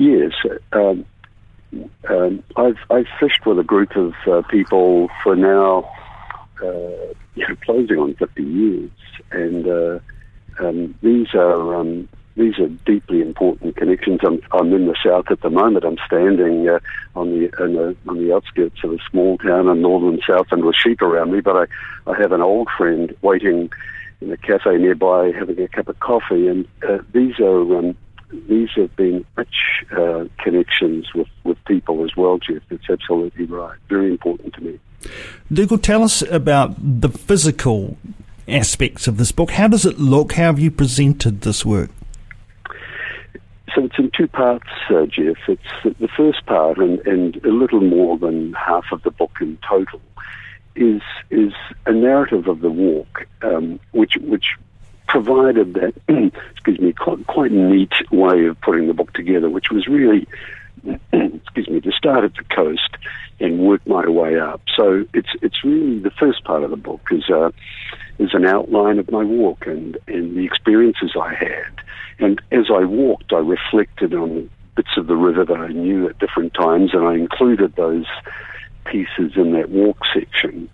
Yes. 0.00 0.32
Um, 0.72 1.04
um, 2.08 2.42
I've, 2.56 2.78
I've 2.88 3.06
fished 3.20 3.44
with 3.44 3.58
a 3.58 3.62
group 3.62 3.94
of 3.96 4.14
uh, 4.26 4.40
people 4.48 5.10
for 5.22 5.36
now, 5.36 5.92
uh, 6.62 7.12
you 7.34 7.46
know, 7.46 7.54
closing 7.62 7.98
on 7.98 8.14
50 8.14 8.42
years. 8.42 8.90
And 9.30 9.68
uh, 9.68 9.98
um, 10.58 10.94
these 11.02 11.34
are 11.34 11.74
um, 11.74 12.08
these 12.34 12.58
are 12.58 12.68
deeply 12.86 13.20
important 13.20 13.76
connections. 13.76 14.20
I'm, 14.24 14.40
I'm 14.52 14.72
in 14.72 14.86
the 14.86 14.96
south 15.04 15.26
at 15.30 15.42
the 15.42 15.50
moment. 15.50 15.84
I'm 15.84 15.98
standing 16.06 16.66
uh, 16.66 16.78
on 17.14 17.28
the, 17.28 17.48
the, 17.58 17.94
on 18.08 18.26
the 18.26 18.34
outskirts 18.34 18.82
of 18.82 18.92
a 18.92 18.98
small 19.10 19.36
town 19.36 19.68
in 19.68 19.82
northern 19.82 20.18
south, 20.26 20.46
and 20.50 20.64
with 20.64 20.76
sheep 20.76 21.02
around 21.02 21.30
me. 21.30 21.42
But 21.42 21.56
I, 21.56 22.10
I 22.10 22.18
have 22.18 22.32
an 22.32 22.40
old 22.40 22.68
friend 22.78 23.14
waiting 23.20 23.68
in 24.22 24.32
a 24.32 24.38
cafe 24.38 24.78
nearby, 24.78 25.32
having 25.38 25.60
a 25.60 25.68
cup 25.68 25.88
of 25.88 26.00
coffee, 26.00 26.48
and 26.48 26.66
uh, 26.88 26.98
these 27.12 27.38
are 27.38 27.78
um, 27.78 27.94
these 28.48 28.70
have 28.76 28.94
been 28.96 29.24
rich 29.36 29.84
uh, 29.92 30.24
connections 30.38 31.12
with, 31.14 31.28
with 31.44 31.62
people 31.64 32.04
as 32.04 32.16
well, 32.16 32.38
Jeff. 32.38 32.62
It's 32.70 32.88
absolutely 32.88 33.46
right. 33.46 33.78
Very 33.88 34.10
important 34.10 34.54
to 34.54 34.60
me. 34.62 34.78
Dougal, 35.52 35.78
tell 35.78 36.02
us 36.02 36.22
about 36.22 36.74
the 36.78 37.08
physical 37.08 37.96
aspects 38.46 39.06
of 39.06 39.16
this 39.16 39.32
book. 39.32 39.52
How 39.52 39.68
does 39.68 39.84
it 39.84 39.98
look? 39.98 40.32
How 40.32 40.44
have 40.44 40.60
you 40.60 40.70
presented 40.70 41.42
this 41.42 41.64
work? 41.64 41.90
So 43.74 43.84
it's 43.84 43.98
in 43.98 44.10
two 44.16 44.26
parts, 44.26 44.68
uh, 44.90 45.06
Jeff. 45.06 45.36
It's 45.46 45.98
the 45.98 46.08
first 46.16 46.44
part, 46.46 46.78
and, 46.78 46.98
and 47.06 47.36
a 47.44 47.52
little 47.52 47.80
more 47.80 48.18
than 48.18 48.52
half 48.54 48.84
of 48.90 49.02
the 49.02 49.12
book 49.12 49.38
in 49.40 49.58
total, 49.68 50.00
is 50.74 51.02
is 51.30 51.52
a 51.86 51.92
narrative 51.92 52.48
of 52.48 52.60
the 52.60 52.70
walk, 52.70 53.26
um, 53.42 53.78
which 53.92 54.16
which 54.22 54.56
provided 55.10 55.74
that 55.74 55.94
excuse 56.52 56.78
me 56.78 56.92
quite, 56.92 57.26
quite 57.26 57.52
neat 57.52 57.92
way 58.10 58.46
of 58.46 58.60
putting 58.60 58.86
the 58.86 58.94
book 58.94 59.12
together, 59.12 59.50
which 59.50 59.70
was 59.70 59.86
really 59.86 60.26
excuse 61.12 61.68
me 61.68 61.80
to 61.80 61.92
start 61.92 62.24
at 62.24 62.34
the 62.34 62.44
coast 62.54 62.96
and 63.40 63.58
work 63.58 63.86
my 63.86 64.08
way 64.08 64.38
up. 64.38 64.62
So 64.76 65.04
it's 65.12 65.30
it's 65.42 65.64
really 65.64 65.98
the 65.98 66.12
first 66.12 66.44
part 66.44 66.62
of 66.62 66.70
the 66.70 66.76
book 66.76 67.00
is 67.10 67.28
uh, 67.28 67.50
is 68.18 68.34
an 68.34 68.46
outline 68.46 68.98
of 68.98 69.10
my 69.10 69.24
walk 69.24 69.66
and 69.66 69.98
and 70.06 70.36
the 70.36 70.44
experiences 70.44 71.12
I 71.20 71.34
had 71.34 71.82
and 72.20 72.40
as 72.52 72.66
I 72.70 72.84
walked, 72.84 73.32
I 73.32 73.38
reflected 73.38 74.14
on 74.14 74.50
bits 74.76 74.96
of 74.96 75.06
the 75.06 75.16
river 75.16 75.44
that 75.44 75.56
I 75.56 75.68
knew 75.68 76.08
at 76.08 76.18
different 76.18 76.54
times, 76.54 76.90
and 76.92 77.06
I 77.06 77.14
included 77.14 77.74
those 77.76 78.06
pieces 78.84 79.32
in 79.36 79.52
that 79.52 79.70
walk 79.70 79.98
section. 80.14 80.68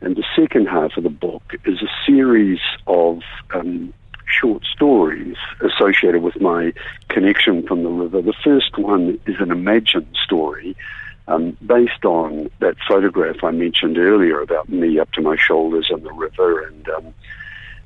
And 0.00 0.16
the 0.16 0.24
second 0.34 0.66
half 0.66 0.96
of 0.96 1.02
the 1.02 1.10
book 1.10 1.42
is 1.64 1.82
a 1.82 1.88
series 2.06 2.60
of 2.86 3.20
um, 3.52 3.92
short 4.26 4.64
stories 4.64 5.36
associated 5.60 6.22
with 6.22 6.40
my 6.40 6.72
connection 7.08 7.66
from 7.66 7.82
the 7.82 7.90
river. 7.90 8.22
The 8.22 8.34
first 8.44 8.78
one 8.78 9.18
is 9.26 9.36
an 9.40 9.50
imagined 9.50 10.16
story 10.24 10.76
um, 11.28 11.56
based 11.64 12.04
on 12.04 12.50
that 12.60 12.76
photograph 12.88 13.44
I 13.44 13.50
mentioned 13.50 13.98
earlier 13.98 14.40
about 14.40 14.68
me 14.68 14.98
up 14.98 15.12
to 15.12 15.22
my 15.22 15.36
shoulders 15.36 15.88
in 15.90 16.02
the 16.02 16.12
river 16.12 16.62
and 16.62 16.88
um, 16.88 17.14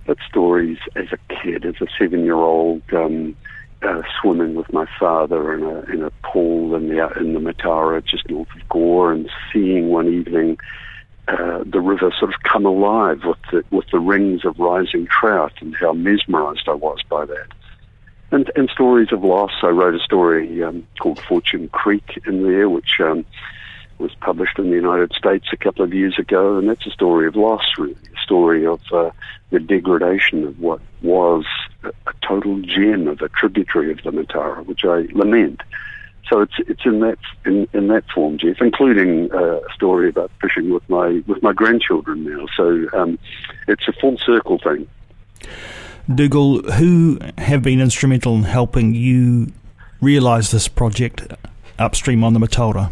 but 0.06 0.18
stories 0.28 0.78
as 0.96 1.06
a 1.12 1.34
kid, 1.34 1.64
as 1.64 1.76
a 1.80 1.86
seven-year-old, 1.98 2.82
um, 2.92 3.34
uh, 3.82 4.02
swimming 4.20 4.54
with 4.54 4.70
my 4.72 4.86
father 4.98 5.54
in 5.54 5.62
a 5.62 5.80
in 5.92 6.02
a 6.02 6.10
pool 6.22 6.74
in 6.74 6.88
the 6.88 7.10
in 7.18 7.34
the 7.34 7.40
Mataura 7.40 8.04
just 8.04 8.28
north 8.30 8.48
of 8.54 8.68
Gore, 8.68 9.12
and 9.12 9.30
seeing 9.52 9.88
one 9.88 10.08
evening 10.08 10.58
uh, 11.28 11.64
the 11.64 11.80
river 11.80 12.12
sort 12.18 12.34
of 12.34 12.40
come 12.42 12.66
alive 12.66 13.20
with 13.24 13.38
the 13.50 13.64
with 13.70 13.86
the 13.90 13.98
rings 13.98 14.44
of 14.44 14.58
rising 14.58 15.06
trout, 15.06 15.52
and 15.60 15.74
how 15.76 15.92
mesmerised 15.92 16.68
I 16.68 16.74
was 16.74 16.98
by 17.08 17.24
that. 17.24 17.46
And 18.30 18.50
and 18.56 18.68
stories 18.70 19.12
of 19.12 19.24
loss. 19.24 19.52
I 19.62 19.68
wrote 19.68 19.94
a 19.94 20.04
story 20.04 20.62
um, 20.62 20.86
called 21.00 21.20
Fortune 21.20 21.68
Creek 21.68 22.20
in 22.26 22.42
there, 22.42 22.68
which 22.68 23.00
um, 23.00 23.24
was 23.98 24.14
published 24.20 24.58
in 24.58 24.70
the 24.70 24.76
United 24.76 25.12
States 25.12 25.46
a 25.52 25.56
couple 25.56 25.84
of 25.84 25.94
years 25.94 26.18
ago, 26.18 26.58
and 26.58 26.68
that's 26.68 26.86
a 26.86 26.90
story 26.90 27.26
of 27.26 27.36
loss, 27.36 27.64
really, 27.78 27.96
a 28.14 28.20
story 28.22 28.66
of 28.66 28.80
uh, 28.92 29.10
the 29.50 29.60
degradation 29.60 30.44
of 30.44 30.58
what 30.60 30.80
was 31.02 31.44
a, 31.84 31.88
a, 32.06 32.12
total 32.26 32.60
gem 32.60 33.06
of 33.06 33.20
a 33.20 33.28
tributary 33.28 33.92
of 33.92 34.02
the 34.02 34.10
Mataura, 34.10 34.64
which 34.66 34.84
I 34.84 35.06
lament. 35.12 35.62
So 36.28 36.40
it's 36.40 36.54
it's 36.58 36.84
in 36.84 37.00
that 37.00 37.18
in, 37.44 37.68
in 37.74 37.88
that 37.88 38.04
form, 38.14 38.38
Jeff, 38.38 38.56
including 38.60 39.30
uh, 39.32 39.58
a 39.58 39.72
story 39.74 40.08
about 40.08 40.30
fishing 40.40 40.72
with 40.72 40.88
my 40.88 41.22
with 41.26 41.42
my 41.42 41.52
grandchildren 41.52 42.24
now. 42.24 42.46
So 42.56 42.86
um, 42.94 43.18
it's 43.68 43.86
a 43.88 43.92
full 43.92 44.16
circle 44.18 44.58
thing. 44.58 44.88
Dougal, 46.12 46.62
who 46.72 47.18
have 47.38 47.62
been 47.62 47.80
instrumental 47.80 48.34
in 48.34 48.42
helping 48.44 48.94
you 48.94 49.52
realise 50.00 50.50
this 50.50 50.68
project 50.68 51.26
upstream 51.78 52.22
on 52.22 52.34
the 52.34 52.40
Mataura? 52.40 52.90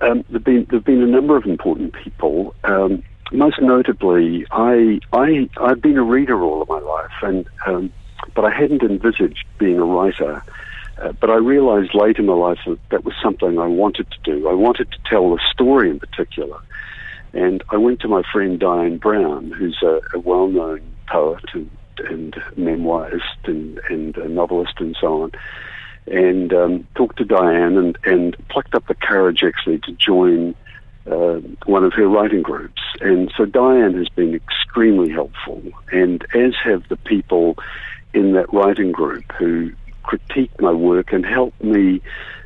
Um, 0.00 0.24
there've 0.30 0.44
been 0.44 0.66
there've 0.70 0.84
been 0.84 1.02
a 1.02 1.06
number 1.06 1.36
of 1.36 1.44
important 1.44 1.94
people. 1.94 2.54
Um, 2.64 3.02
most 3.32 3.60
notably, 3.60 4.46
I 4.50 5.00
I 5.12 5.48
I've 5.58 5.80
been 5.80 5.96
a 5.96 6.02
reader 6.02 6.42
all 6.42 6.60
of 6.62 6.68
my 6.68 6.80
life, 6.80 7.12
and 7.22 7.46
um, 7.66 7.92
but 8.34 8.44
I 8.44 8.50
hadn't 8.50 8.82
envisaged 8.82 9.44
being 9.58 9.78
a 9.78 9.84
writer. 9.84 10.42
Uh, 11.00 11.12
but 11.12 11.30
I 11.30 11.36
realised 11.36 11.94
late 11.94 12.18
in 12.18 12.26
my 12.26 12.34
life 12.34 12.58
that 12.66 12.78
that 12.90 13.04
was 13.04 13.14
something 13.22 13.58
I 13.58 13.66
wanted 13.66 14.10
to 14.10 14.18
do. 14.22 14.48
I 14.48 14.52
wanted 14.54 14.90
to 14.92 14.98
tell 15.08 15.34
a 15.34 15.38
story 15.50 15.90
in 15.90 15.98
particular, 15.98 16.58
and 17.32 17.62
I 17.70 17.76
went 17.78 18.00
to 18.00 18.08
my 18.08 18.22
friend 18.30 18.60
Diane 18.60 18.98
Brown, 18.98 19.50
who's 19.50 19.78
a, 19.82 20.00
a 20.14 20.18
well-known 20.18 20.82
poet 21.08 21.44
and, 21.54 21.70
and 21.98 22.34
memoirist 22.56 23.44
and, 23.44 23.80
and 23.88 24.16
a 24.18 24.28
novelist 24.28 24.74
and 24.80 24.96
so 25.00 25.22
on 25.22 25.32
and 26.06 26.52
um, 26.52 26.86
talked 26.94 27.18
to 27.18 27.24
Diane 27.24 27.76
and, 27.76 27.98
and 28.04 28.36
plucked 28.48 28.74
up 28.74 28.86
the 28.88 28.94
courage 28.94 29.42
actually 29.44 29.78
to 29.80 29.92
join 29.92 30.54
uh, 31.10 31.40
one 31.66 31.84
of 31.84 31.92
her 31.94 32.08
writing 32.08 32.42
groups. 32.42 32.80
And 33.00 33.32
so 33.36 33.44
Diane 33.44 33.94
has 33.94 34.08
been 34.08 34.34
extremely 34.34 35.10
helpful, 35.10 35.62
and 35.90 36.24
as 36.34 36.54
have 36.64 36.88
the 36.88 36.96
people 36.96 37.56
in 38.14 38.32
that 38.34 38.52
writing 38.52 38.92
group 38.92 39.24
who 39.38 39.72
critiqued 40.04 40.60
my 40.60 40.72
work 40.72 41.12
and 41.12 41.24
helped 41.24 41.62
me, 41.62 42.00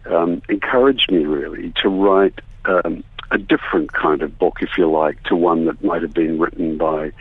um, 0.07 0.43
encouraged 0.49 1.11
me 1.11 1.25
really 1.25 1.73
to 1.83 1.89
write 1.89 2.39
um, 2.67 3.03
a 3.31 3.39
different 3.39 3.93
kind 3.93 4.23
of 4.23 4.39
book, 4.39 4.59
if 4.61 4.71
you 4.79 4.91
like, 4.91 5.23
to 5.25 5.35
one 5.35 5.67
that 5.67 5.83
might 5.83 6.03
have 6.03 6.15
been 6.15 6.39
written 6.39 6.79
by 6.79 7.13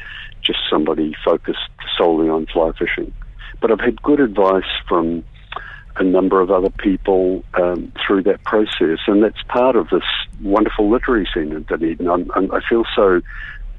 just 0.42 0.60
somebody 0.70 1.16
focused 1.24 1.70
solely 1.98 2.30
on 2.30 2.46
fly 2.46 2.72
fishing. 2.78 3.12
But 3.60 3.72
I've 3.72 3.80
had 3.80 4.02
good 4.02 4.20
advice 4.20 4.64
from 4.88 5.24
a 5.98 6.04
number 6.04 6.42
of 6.42 6.52
other 6.52 6.70
people 6.70 7.44
um, 7.56 7.92
through 8.06 8.24
that 8.24 8.44
process, 8.44 9.00
and 9.08 9.24
that's 9.24 9.42
part 9.44 9.76
of 9.76 9.90
this 9.90 10.04
wonderful 10.42 10.90
literary 10.90 11.28
scene 11.34 11.52
in 11.52 11.64
Dunedin. 11.64 12.08
I'm, 12.08 12.30
I'm, 12.36 12.52
i 12.52 12.60
feel 12.68 12.84
so 12.96 13.22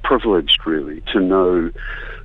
privileged, 0.03 0.65
really, 0.65 1.01
to 1.13 1.19
know 1.19 1.71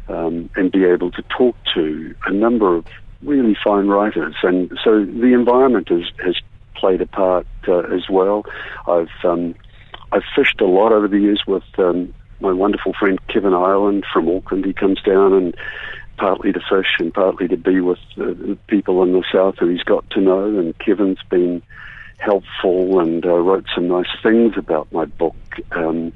um, 0.09 0.51
and 0.57 0.73
be 0.73 0.85
able 0.85 1.11
to 1.13 1.23
talk 1.23 1.57
to 1.75 2.15
a 2.27 2.33
number 2.33 2.75
of 2.77 2.87
really 3.23 3.57
fine 3.63 3.87
writers, 3.87 4.35
and 4.43 4.71
so 4.83 5.05
the 5.05 5.33
environment 5.35 5.89
has 5.89 6.37
played 6.75 7.01
a 7.01 7.07
part 7.07 7.47
uh, 7.69 7.81
as 7.95 8.09
well. 8.11 8.45
I've 8.89 9.25
um, 9.25 9.55
I've 10.11 10.25
fished 10.35 10.61
a 10.61 10.67
lot 10.67 10.93
over 10.93 11.09
the 11.09 11.19
years 11.19 11.43
with 11.47 11.63
um, 11.79 12.13
my 12.41 12.53
wonderful 12.53 12.93
friend 12.93 13.19
Kevin 13.29 13.55
Ireland 13.55 14.05
from 14.13 14.29
Auckland. 14.29 14.65
He 14.65 14.73
comes 14.73 15.01
down 15.03 15.33
and 15.33 15.55
partly 16.23 16.53
to 16.53 16.61
fish 16.61 16.87
and 17.01 17.13
partly 17.13 17.49
to 17.49 17.57
be 17.57 17.81
with 17.81 17.99
the 18.17 18.57
people 18.69 19.03
in 19.03 19.13
the 19.13 19.25
south 19.33 19.57
who 19.59 19.67
he's 19.67 19.83
got 19.83 20.09
to 20.11 20.21
know. 20.21 20.57
And 20.57 20.79
Kevin's 20.79 21.23
been 21.29 21.61
helpful 22.19 23.01
and 23.01 23.27
uh, 23.27 23.35
wrote 23.35 23.67
some 23.75 23.89
nice 23.89 24.07
things 24.23 24.57
about 24.57 24.87
my 24.93 25.05
book. 25.05 25.35
Um, 25.73 26.13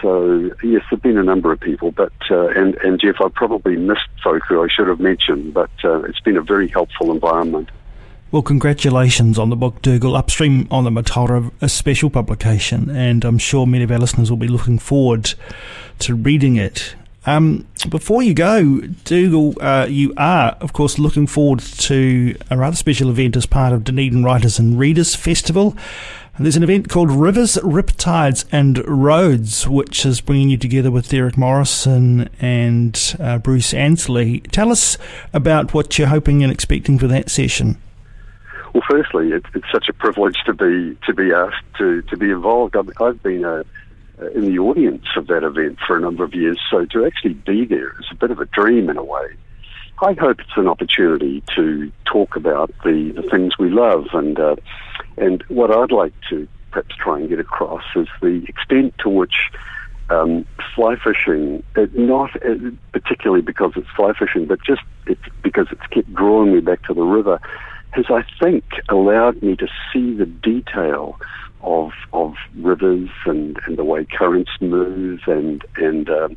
so 0.00 0.52
yes, 0.62 0.82
there've 0.88 1.02
been 1.02 1.18
a 1.18 1.24
number 1.24 1.50
of 1.50 1.58
people, 1.58 1.90
but 1.90 2.12
uh, 2.30 2.46
and 2.50 2.76
and 2.76 3.00
Jeff, 3.00 3.16
I 3.20 3.28
probably 3.28 3.74
missed 3.74 4.08
folk 4.22 4.44
who 4.48 4.62
I 4.62 4.68
should 4.68 4.86
have 4.86 5.00
mentioned, 5.00 5.52
but 5.52 5.70
uh, 5.82 6.02
it's 6.02 6.20
been 6.20 6.36
a 6.36 6.42
very 6.42 6.68
helpful 6.68 7.10
environment. 7.10 7.70
Well, 8.30 8.42
congratulations 8.42 9.40
on 9.40 9.50
the 9.50 9.56
book, 9.56 9.82
Dougal. 9.82 10.14
Upstream 10.14 10.68
on 10.70 10.84
the 10.84 10.90
Mataura, 10.90 11.50
a 11.60 11.68
special 11.68 12.10
publication, 12.10 12.90
and 12.90 13.24
I'm 13.24 13.38
sure 13.38 13.66
many 13.66 13.82
of 13.82 13.90
our 13.90 13.98
listeners 13.98 14.30
will 14.30 14.36
be 14.36 14.46
looking 14.46 14.78
forward 14.78 15.34
to 16.00 16.14
reading 16.14 16.54
it. 16.54 16.94
Um, 17.26 17.66
before 17.88 18.22
you 18.22 18.34
go, 18.34 18.80
Dougal, 19.04 19.54
uh, 19.60 19.86
you 19.90 20.14
are, 20.16 20.56
of 20.60 20.72
course, 20.72 20.96
looking 20.96 21.26
forward 21.26 21.58
to 21.60 22.36
a 22.50 22.56
rather 22.56 22.76
special 22.76 23.10
event 23.10 23.36
as 23.36 23.46
part 23.46 23.72
of 23.72 23.82
Dunedin 23.82 24.22
Writers 24.22 24.60
and 24.60 24.78
Readers 24.78 25.16
Festival. 25.16 25.76
And 26.36 26.46
there's 26.46 26.56
an 26.56 26.62
event 26.62 26.88
called 26.88 27.10
Rivers, 27.10 27.56
Riptides 27.56 28.44
and 28.52 28.86
Roads, 28.86 29.66
which 29.66 30.06
is 30.06 30.20
bringing 30.20 30.50
you 30.50 30.56
together 30.56 30.90
with 30.90 31.08
Derek 31.08 31.36
Morrison 31.36 32.28
and 32.40 33.16
uh, 33.18 33.38
Bruce 33.38 33.74
Ansley. 33.74 34.40
Tell 34.52 34.70
us 34.70 34.96
about 35.32 35.74
what 35.74 35.98
you're 35.98 36.08
hoping 36.08 36.44
and 36.44 36.52
expecting 36.52 36.98
for 36.98 37.08
that 37.08 37.30
session. 37.30 37.78
Well, 38.72 38.84
firstly, 38.88 39.32
it's, 39.32 39.46
it's 39.54 39.72
such 39.72 39.88
a 39.88 39.94
privilege 39.94 40.36
to 40.44 40.52
be 40.52 40.98
to 41.06 41.14
be 41.14 41.32
asked 41.32 41.64
to, 41.78 42.02
to 42.02 42.16
be 42.18 42.30
involved. 42.30 42.76
I've, 42.76 42.90
I've 43.00 43.22
been 43.22 43.42
a 43.42 43.64
in 44.34 44.46
the 44.46 44.58
audience 44.58 45.04
of 45.16 45.26
that 45.26 45.42
event 45.42 45.78
for 45.86 45.96
a 45.96 46.00
number 46.00 46.24
of 46.24 46.34
years. 46.34 46.58
So 46.70 46.86
to 46.86 47.04
actually 47.04 47.34
be 47.34 47.64
there 47.64 47.90
is 48.00 48.06
a 48.10 48.14
bit 48.14 48.30
of 48.30 48.40
a 48.40 48.46
dream 48.46 48.88
in 48.88 48.96
a 48.96 49.04
way. 49.04 49.28
I 50.02 50.12
hope 50.12 50.40
it's 50.40 50.56
an 50.56 50.68
opportunity 50.68 51.42
to 51.54 51.90
talk 52.04 52.36
about 52.36 52.72
the, 52.84 53.12
the 53.16 53.22
things 53.30 53.58
we 53.58 53.70
love 53.70 54.06
and 54.12 54.38
uh, 54.38 54.56
and 55.16 55.42
what 55.48 55.70
I'd 55.70 55.92
like 55.92 56.12
to 56.30 56.46
perhaps 56.70 56.94
try 56.96 57.18
and 57.18 57.28
get 57.28 57.40
across 57.40 57.84
is 57.94 58.08
the 58.20 58.44
extent 58.48 58.94
to 58.98 59.08
which 59.08 59.50
um, 60.10 60.46
fly 60.74 60.96
fishing, 60.96 61.62
uh, 61.76 61.86
not 61.94 62.36
uh, 62.44 62.54
particularly 62.92 63.42
because 63.42 63.72
it's 63.76 63.88
fly 63.96 64.12
fishing, 64.12 64.46
but 64.46 64.58
just 64.62 64.82
it's 65.06 65.22
because 65.42 65.66
it's 65.70 65.86
kept 65.86 66.12
drawing 66.12 66.52
me 66.52 66.60
back 66.60 66.82
to 66.84 66.94
the 66.94 67.02
river, 67.02 67.40
has 67.92 68.04
I 68.10 68.24
think 68.40 68.64
allowed 68.88 69.42
me 69.42 69.56
to 69.56 69.66
see 69.92 70.14
the 70.14 70.26
detail 70.26 71.18
of 71.66 71.92
of 72.12 72.34
rivers 72.56 73.10
and, 73.26 73.58
and 73.66 73.76
the 73.76 73.84
way 73.84 74.04
currents 74.04 74.52
move 74.60 75.20
and 75.26 75.64
and 75.76 76.08
um, 76.08 76.36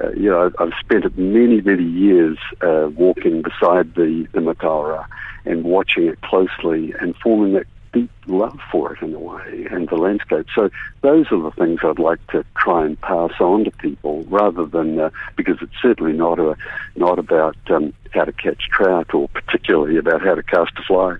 uh, 0.00 0.10
you 0.10 0.30
know 0.30 0.52
I've 0.58 0.72
spent 0.78 1.18
many 1.18 1.60
many 1.62 1.84
years 1.84 2.38
uh, 2.60 2.90
walking 2.94 3.42
beside 3.42 3.94
the 3.94 4.28
the 4.32 4.40
Mataura 4.40 5.06
and 5.44 5.64
watching 5.64 6.06
it 6.06 6.20
closely 6.20 6.94
and 7.00 7.16
forming 7.16 7.54
that 7.54 7.66
deep 7.92 8.10
love 8.26 8.58
for 8.70 8.94
it 8.94 9.02
in 9.02 9.14
a 9.14 9.18
way 9.18 9.66
and 9.70 9.88
the 9.88 9.96
landscape. 9.96 10.46
So 10.54 10.68
those 11.00 11.26
are 11.32 11.42
the 11.42 11.50
things 11.52 11.80
I'd 11.82 11.98
like 11.98 12.24
to 12.28 12.44
try 12.56 12.84
and 12.84 13.00
pass 13.00 13.32
on 13.40 13.64
to 13.64 13.70
people 13.70 14.24
rather 14.24 14.66
than 14.66 15.00
uh, 15.00 15.10
because 15.36 15.56
it's 15.62 15.80
certainly 15.80 16.12
not 16.12 16.38
a 16.38 16.56
not 16.96 17.18
about 17.18 17.56
um, 17.70 17.94
how 18.12 18.24
to 18.24 18.32
catch 18.32 18.68
trout 18.68 19.14
or 19.14 19.28
particularly 19.28 19.96
about 19.96 20.22
how 20.22 20.34
to 20.34 20.42
cast 20.42 20.72
a 20.76 20.82
fly. 20.82 21.16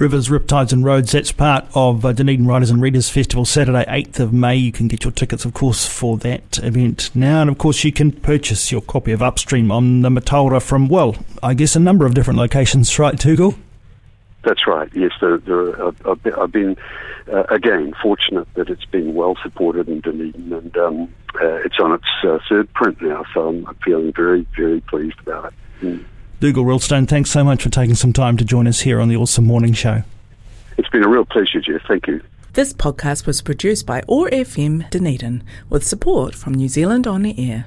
Rivers, 0.00 0.30
Riptides 0.30 0.72
and 0.72 0.82
Roads, 0.82 1.12
that's 1.12 1.30
part 1.30 1.66
of 1.74 2.06
uh, 2.06 2.14
Dunedin 2.14 2.46
Writers 2.46 2.70
and 2.70 2.80
Readers 2.80 3.10
Festival, 3.10 3.44
Saturday, 3.44 3.84
8th 3.84 4.18
of 4.18 4.32
May. 4.32 4.56
You 4.56 4.72
can 4.72 4.88
get 4.88 5.04
your 5.04 5.12
tickets, 5.12 5.44
of 5.44 5.52
course, 5.52 5.84
for 5.84 6.16
that 6.16 6.58
event 6.62 7.10
now. 7.14 7.42
And, 7.42 7.50
of 7.50 7.58
course, 7.58 7.84
you 7.84 7.92
can 7.92 8.10
purchase 8.10 8.72
your 8.72 8.80
copy 8.80 9.12
of 9.12 9.20
Upstream 9.20 9.70
on 9.70 10.00
the 10.00 10.08
Mataura 10.08 10.62
from, 10.62 10.88
well, 10.88 11.16
I 11.42 11.52
guess 11.52 11.76
a 11.76 11.80
number 11.80 12.06
of 12.06 12.14
different 12.14 12.38
locations, 12.38 12.98
right, 12.98 13.14
Dougal? 13.14 13.56
That's 14.42 14.66
right. 14.66 14.88
Yes, 14.94 15.12
there, 15.20 15.36
there 15.36 15.78
are, 15.84 15.94
I've 16.06 16.52
been 16.52 16.78
uh, 17.30 17.42
again 17.50 17.92
fortunate 18.02 18.48
that 18.54 18.70
it's 18.70 18.86
been 18.86 19.12
well 19.12 19.36
supported 19.42 19.86
in 19.86 20.00
Dunedin, 20.00 20.50
and 20.50 20.76
um, 20.78 21.14
uh, 21.34 21.56
it's 21.56 21.78
on 21.78 21.92
its 21.92 22.08
uh, 22.24 22.38
third 22.48 22.72
print 22.72 23.02
now. 23.02 23.26
So 23.34 23.48
I'm 23.48 23.74
feeling 23.84 24.14
very, 24.14 24.46
very 24.56 24.80
pleased 24.80 25.20
about 25.20 25.52
it. 25.52 25.84
Mm. 25.84 26.04
Dougal 26.40 26.64
Rillstone, 26.64 27.06
thanks 27.06 27.30
so 27.30 27.44
much 27.44 27.62
for 27.62 27.68
taking 27.68 27.94
some 27.94 28.14
time 28.14 28.38
to 28.38 28.46
join 28.46 28.66
us 28.66 28.80
here 28.80 28.98
on 28.98 29.08
the 29.08 29.16
Awesome 29.16 29.44
Morning 29.44 29.74
Show. 29.74 30.04
It's 30.78 30.88
been 30.88 31.04
a 31.04 31.08
real 31.08 31.26
pleasure, 31.26 31.60
Jeff. 31.60 31.82
Thank 31.86 32.06
you. 32.06 32.22
This 32.54 32.72
podcast 32.72 33.26
was 33.26 33.42
produced 33.42 33.84
by 33.84 34.02
OAR 34.08 34.30
FM 34.30 34.88
Dunedin 34.88 35.42
with 35.68 35.86
support 35.86 36.34
from 36.34 36.54
New 36.54 36.68
Zealand 36.68 37.06
On 37.06 37.20
the 37.20 37.38
Air. 37.38 37.66